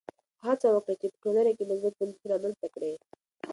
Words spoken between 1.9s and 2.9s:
بدلون رامنځته